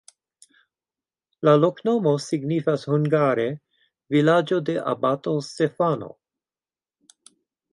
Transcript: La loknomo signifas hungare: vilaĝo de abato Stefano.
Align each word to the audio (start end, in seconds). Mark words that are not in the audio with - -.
La 1.47 1.51
loknomo 1.63 2.13
signifas 2.23 2.85
hungare: 2.93 3.45
vilaĝo 4.15 4.59
de 4.71 4.79
abato 4.95 5.37
Stefano. 5.51 6.11